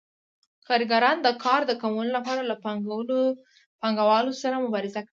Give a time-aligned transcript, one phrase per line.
[0.67, 2.55] کارګران د کار د کمولو لپاره له
[3.83, 5.09] پانګوالو سره مبارزه کوي